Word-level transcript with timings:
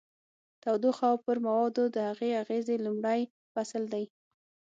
تودوخه 0.63 1.05
او 1.11 1.17
پر 1.25 1.37
موادو 1.45 1.83
د 1.95 1.97
هغې 2.09 2.29
اغیزې 2.41 2.75
لومړی 2.85 3.21
فصل 3.53 3.83
دی. 3.93 4.05